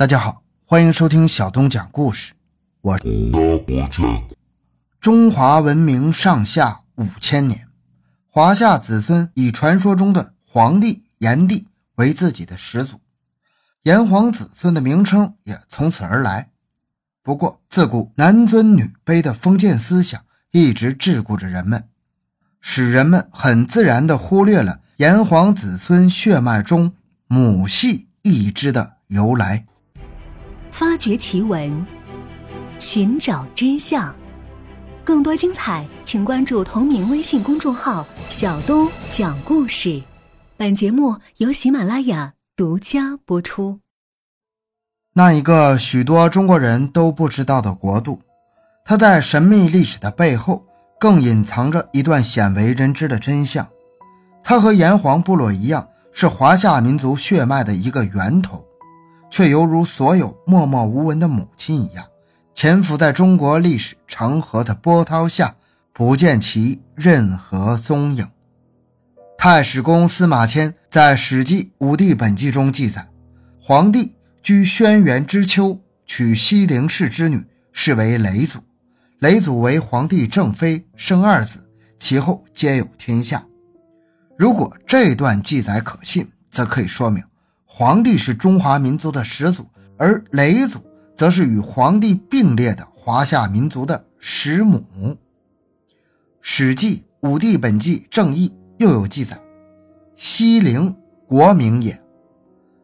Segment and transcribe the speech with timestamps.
[0.00, 2.32] 大家好，欢迎收听小东讲故事。
[2.80, 2.98] 我
[4.98, 7.68] 中华文明上下五千年，
[8.26, 12.98] 华夏子孙以传说中的黄帝、炎帝为自己的始祖，
[13.82, 16.48] 炎黄子孙的名称也从此而来。
[17.22, 21.86] 不过，自古男尊女卑的封建思想一直桎梏着人们，
[22.62, 26.94] 使人们很自然地忽略了炎黄子孙血脉中
[27.26, 29.66] 母系一支的由来。
[30.72, 31.84] 发掘奇闻，
[32.78, 34.14] 寻找真相，
[35.04, 40.00] 更多精彩，请关注同名微信公众号“小东讲故事”。
[40.56, 43.80] 本节目由喜马拉雅独家播出。
[45.14, 48.20] 那一个许多中国人都不知道的国度，
[48.84, 50.64] 它在神秘历史的背后，
[51.00, 53.66] 更隐藏着一段鲜为人知的真相。
[54.44, 58.64] 它和炎黄部落一样，是华夏民族血脉的一个源头。
[59.30, 62.04] 却犹如所有默默无闻的母亲一样，
[62.54, 65.54] 潜伏在中国历史长河的波涛下，
[65.92, 68.28] 不见其任何踪影。
[69.38, 73.08] 太史公司马迁在《史记·武帝本纪》中记载，
[73.58, 77.42] 黄帝居轩辕之丘，娶西陵氏之女，
[77.72, 78.58] 是为雷祖。
[79.20, 81.66] 雷祖为黄帝正妃，生二子，
[81.98, 83.42] 其后皆有天下。
[84.36, 87.22] 如果这段记载可信，则可以说明。
[87.72, 89.64] 皇帝是中华民族的始祖，
[89.96, 90.80] 而雷祖
[91.16, 94.84] 则是与皇帝并列的华夏民族的始母。
[96.40, 98.48] 《史记·武帝本纪正义》
[98.78, 99.38] 又有记载
[100.16, 100.94] ：“西陵，
[101.28, 101.98] 国名也。”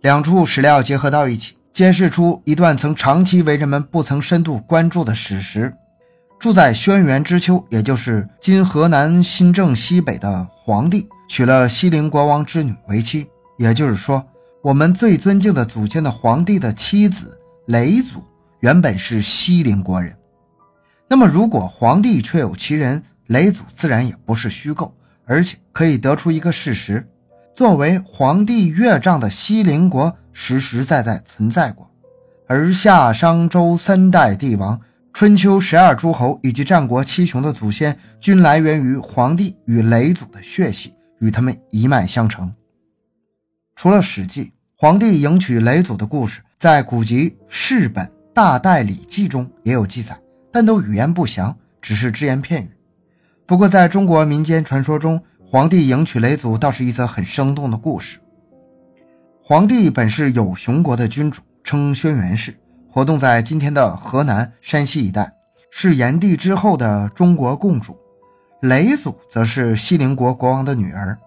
[0.00, 5.72] 两处史料结合到一起，揭示出一段曾长期为人们不曾深度关注的史实。
[6.38, 14.24] 住在轩辕之丘，也就是今河南新郑西北的皇帝，娶了西陵国王之女为妻，也就是说。
[14.62, 18.22] 我们最尊敬的祖先的皇帝的妻子雷祖
[18.60, 20.14] 原本是西陵国人，
[21.08, 27.08] 那么如果皇帝确有其人，雷祖自然也不是虚构，而且可以得出一个事实：
[27.54, 31.90] 作为皇帝岳丈的西陵国实实在在存在过，
[32.46, 34.78] 而夏商周三代帝王、
[35.14, 42.52] 春秋十二诸侯以及战国七雄的祖先均来源于皇帝与雷祖的血系，与他们一脉相承。
[43.74, 44.44] 除了《史记》，
[44.82, 50.18] 黄帝迎娶雷祖的故事，在古籍《世本大代礼记》中也有记载，
[50.50, 52.70] 但都语言不详，只是只言片语。
[53.44, 58.20] 不过，在中国民间传说中，皇帝迎娶雷祖倒是一则很生动的故事。
[59.42, 62.58] 皇帝本是有熊国的君主，称轩辕氏，
[62.90, 65.30] 活动在今天的河南、山西一带，
[65.70, 67.98] 是炎帝之后的中国共主。
[68.62, 71.18] 雷祖则是西陵国国王的女儿，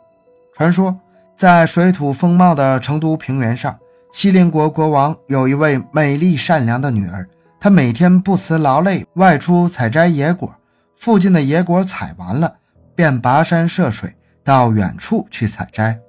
[0.56, 1.00] 传说。
[1.36, 3.78] 在水土丰茂的成都平原上，
[4.14, 7.28] 西陵国国王有一位美丽善良的女儿。
[7.60, 10.54] 她每天不辞劳累外出采摘野果，
[11.00, 12.56] 附近的野果采完了，
[12.96, 14.14] 便跋山涉水
[14.44, 16.00] 到远处去采摘。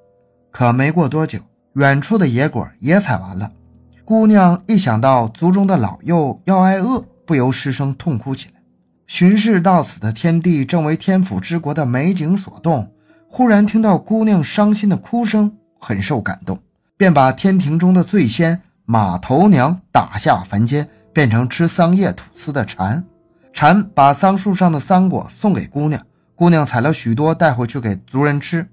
[0.51, 1.39] 可没过多久，
[1.75, 3.51] 远处的野果也采完了。
[4.05, 8.55] 姑娘一想到族中的老幼要挨饿，不由失声痛哭起来。
[9.07, 12.91] 巡视到此的天帝正为天府之国的美景所动。
[13.37, 16.57] 忽然听到姑娘伤心的哭声，很受感动，
[16.97, 23.05] 便把天庭中的醉仙马头娘打下凡间，变成吃桑叶吐丝的蝉。
[23.53, 26.01] 蝉把桑树上的桑果送给姑娘，
[26.37, 28.69] 姑娘采了许多带回去给族人吃。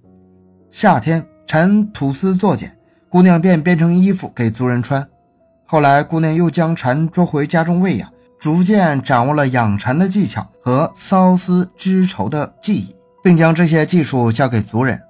[0.70, 2.78] 夏天，蝉吐丝作茧，
[3.10, 5.10] 姑娘便编成衣服给族人穿。
[5.66, 8.08] 后来，姑娘又将蝉捉回家中喂养，
[8.40, 12.96] 逐渐掌握了养蝉的技巧和缫丝织绸的技艺。
[13.22, 15.02] 并将这些技术交给族人。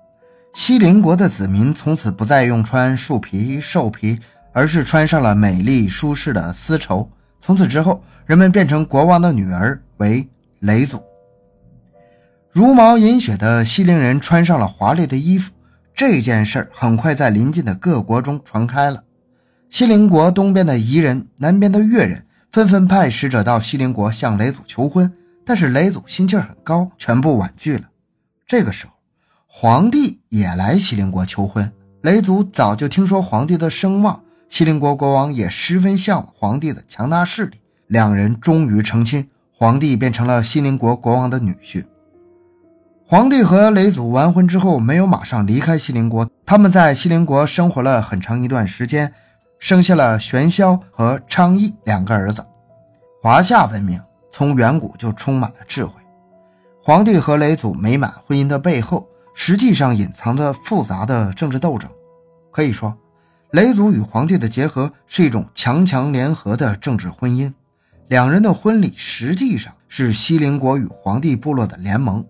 [0.53, 4.19] 西陵国的子民从此不再用穿树皮、兽皮，
[4.51, 7.09] 而是穿上了美丽舒适的丝绸。
[7.39, 10.27] 从此之后，人们变成国王的女儿为
[10.59, 11.01] 雷祖。
[12.51, 15.51] 茹毛饮血的西陵人穿上了华丽的衣服，
[15.95, 19.01] 这件事很快在邻近的各国中传开了。
[19.69, 25.09] 西陵国东边的夷人、南边的越人纷纷派使者到西陵国向雷祖求婚，
[25.45, 27.85] 但是雷祖心气很高，全部婉拒了。
[28.51, 28.91] 这个时候，
[29.47, 31.71] 皇帝也来西陵国求婚。
[32.01, 39.25] 雷祖早就听说皇帝的声望，西陵国国王也十分向往皇帝的强大势力，两人终于成亲。
[39.53, 41.85] 皇帝变成了西陵国国王的女婿。
[43.07, 49.13] 皇帝和雷祖完婚之后，没有马上离开西陵国，他们在西陵国生活了很长一段时间，
[49.59, 52.45] 生下了玄霄和昌邑两个儿子。
[53.23, 53.97] 华夏文明
[54.29, 55.93] 从远古就充满了智慧。
[56.83, 61.87] 皇帝和雷祖美满婚姻的背后，实际上隐藏着复杂的政治斗争。
[62.49, 62.97] 可以说，
[63.51, 67.53] 雷祖与皇帝的结合是一种强强联合的政治婚姻，
[68.07, 72.25] 两人的婚礼实际上是西陵国与皇帝部落的联盟，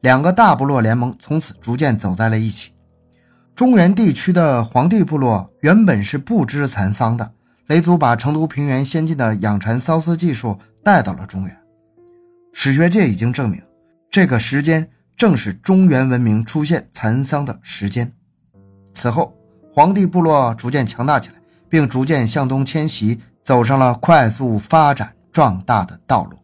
[0.00, 2.72] 两个大部落联盟从此逐渐走在了一起。
[3.54, 7.30] 中原地区的皇帝部落原本是不知蚕桑的，
[7.68, 11.56] 雷祖把成都平原先进的养蚕缫丝技术带到了中原。
[12.52, 13.62] 史学界已经证明，
[14.16, 18.10] 这个时间正是中原文明出现蚕桑的时间。
[18.94, 19.36] 此后。
[19.74, 21.34] 黄帝部落逐渐强大起来，
[21.68, 26.38] 并逐渐向东迁徙，走上了快速发展壮大的道路。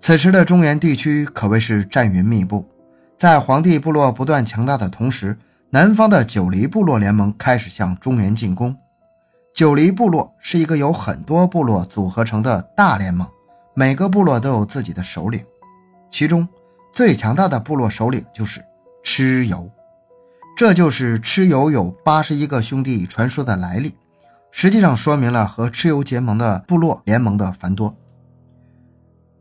[0.00, 2.68] 此时的中原地区可谓是战云密布。
[3.16, 5.38] 在黄帝部落不断强大的同时，
[5.70, 8.76] 南方的九黎部落联盟开始向中原进攻。
[9.54, 13.28] 九黎部落是一个由很多部落组合成的大联盟，
[13.76, 15.40] 每个部落都有自己的首领，
[16.10, 16.48] 其中
[16.92, 18.64] 最强大的部落首领就是
[19.04, 19.70] 蚩尤。
[20.56, 23.94] 这就是蚩尤有八十一个兄弟传说的来历，
[24.50, 27.94] 实际上说明了和蚩尤结盟的部落联盟的繁多。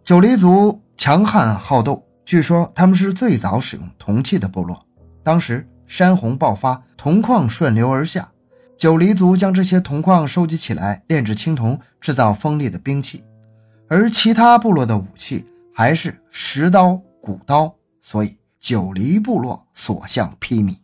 [0.03, 4.85] 九黎族强悍好斗，据说他们是最早使用铜器的部落。
[5.23, 8.29] 当时山洪爆发，铜矿顺流而下，
[8.77, 13.23] 九黎族将这些铜矿收集起来，炼制青铜，制造锋利的兵器。
[13.87, 15.45] 而其他部落的武器
[15.77, 20.77] 还是石刀、骨刀，所以九黎部落所向披靡。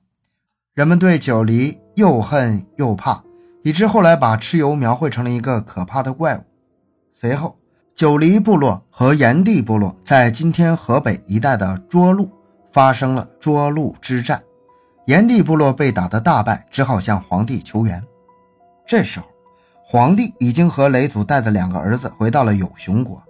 [0.74, 3.24] 人们对九黎又恨又怕，
[3.64, 6.44] 以致后来把蚩尤描绘成了一个可怕的怪物。
[7.10, 7.58] 随后，
[7.96, 12.30] 九黎部落和炎帝部落在今天河北一带的涿鹿
[12.70, 14.44] 发生了涿鹿之战，
[15.06, 18.04] 炎帝部落被打得大败，只好向皇帝求援。
[18.86, 19.26] 这时候，
[19.86, 23.24] 皇帝已经和雷祖带着两个儿子回到了有熊国。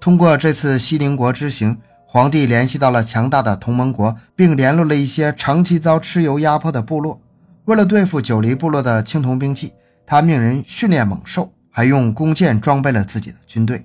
[0.00, 1.76] 通过这次西陵国之行。
[2.10, 7.20] 皇帝联系到了强大的同盟国，并联络了一些长期遭蚩尤压迫的部落。
[7.66, 9.74] 为了对付九黎部落的青铜兵器，
[10.06, 13.84] 他命人训练猛兽，还用弓箭装备了自己的军队。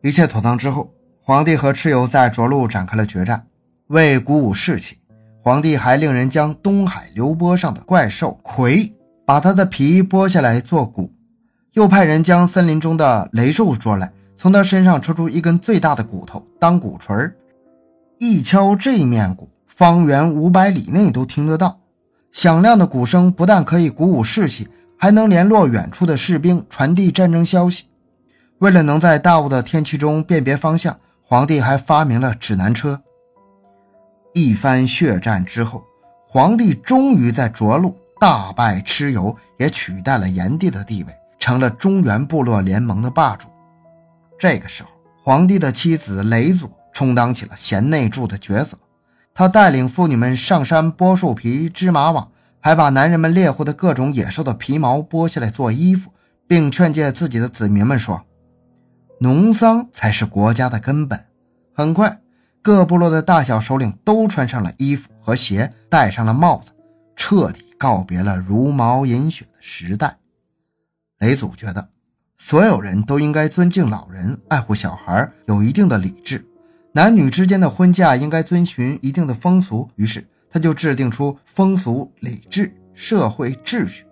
[0.00, 0.90] 一切妥当之后，
[1.20, 3.46] 皇帝和蚩尤在涿鹿展开了决战。
[3.88, 4.96] 为鼓舞士气，
[5.42, 8.90] 皇帝还令人将东海流波上的怪兽魁，
[9.26, 11.12] 把他的皮剥下来做鼓，
[11.74, 14.10] 又派人将森林中的雷兽捉来。
[14.36, 17.32] 从他身上抽出一根最大的骨头当鼓槌
[18.18, 21.78] 一敲这面鼓，方圆五百里内都听得到。
[22.32, 24.68] 响亮的鼓声不但可以鼓舞士气，
[24.98, 27.84] 还能联络远处的士兵，传递战争消息。
[28.58, 33.00] 为了能在大雾的天气中辨别方向，皇帝还发明了指南车。
[34.34, 35.82] 一番血战之后，
[36.28, 43.48] 皇帝终于在涿鹿大败蚩尤，也取代了炎帝的地位，成了中原部落联盟的霸主。
[44.38, 44.90] 这个时候，
[45.24, 48.78] 皇帝的妻子雷祖充当起了贤内助的角色。
[49.34, 52.30] 她带领妇女们上山剥树皮、织麻网，
[52.60, 56.10] 还把男人们猎获的各种野兽的皮毛剥下来做衣服，
[56.46, 58.24] 并劝诫自己的子民们说
[59.20, 61.26] ：“农桑才是国家的根本。”
[61.74, 62.20] 很快，
[62.62, 66.72] 各部落的大小首领都穿上了衣服和鞋，戴上了帽子，
[67.14, 70.18] 彻底告别了茹毛饮血的时代。
[71.18, 71.88] 雷祖觉得。
[72.38, 76.44] 所有人都应该尊敬老人，爱护小孩，有一定的理智。
[76.92, 79.88] 男女之间的婚嫁应该遵循一定的风俗。
[79.96, 84.04] 于是，他就制定出风俗、礼制、社会秩序，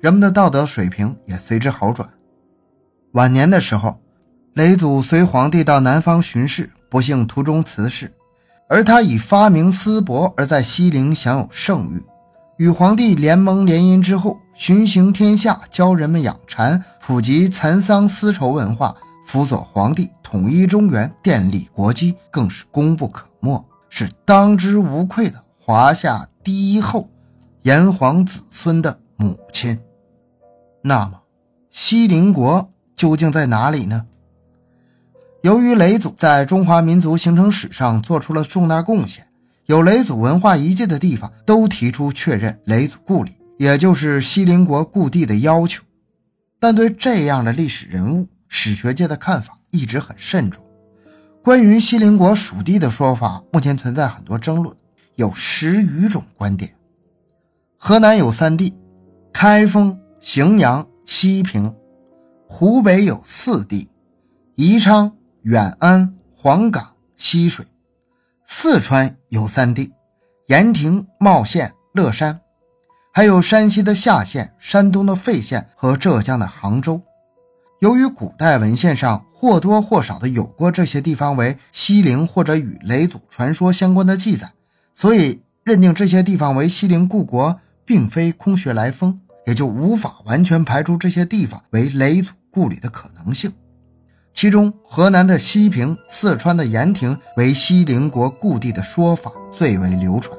[0.00, 2.08] 人们的道德水平也随之好转。
[3.12, 3.98] 晚年的时候，
[4.54, 8.12] 雷祖随皇帝到南方巡视，不幸途中辞世，
[8.68, 12.02] 而他以发明丝帛而在西陵享有盛誉。
[12.58, 27.08] 与皇帝联盟联姻之后，巡行天下，教人们养蚕，普及蚕桑丝绸文化，辅佐皇帝统一中原，奠立国基，更是功不可没，是当之无愧的华夏第一后，
[27.62, 29.80] 炎黄子孙的母亲。
[30.82, 31.18] 那么，
[31.70, 34.04] 西陵国究竟在哪里呢？
[35.40, 39.26] 由于雷祖在中华民族形成史上做出了重大贡献。
[39.64, 45.82] 有雷祖文化遗迹的地方，都提出确认雷祖故里，也就是西陵国故地的要求。
[46.60, 50.64] 但对这样的历史人物，史学界的看法一直很慎重。
[51.42, 54.76] 关于西陵国属地的说法，目前存在很多争论，
[55.14, 56.74] 有十余种观点。
[57.76, 58.76] 河南有三地：
[59.32, 61.72] 开封、荥阳、西平；
[62.48, 63.88] 湖北有四地：
[64.56, 67.64] 宜昌、远安、黄冈、溪水。
[68.44, 69.92] 四川有三地：
[70.48, 72.40] 盐亭、茂县、乐山，
[73.18, 77.02] 还有山西的夏县、山东的费县和浙江的杭州。
[77.80, 84.52] 由于古代文献上或多或少的有过这些地方为西陵或者与雷祖传说相关的记载，
[84.94, 93.52] 所以认定这些地方为西陵故国并非空穴来风，也就无法完全排除这些地方为雷祖故里的可能性。
[94.32, 100.38] 其中，河南的西平、四川的盐亭为西陵国故地的说法最为流传。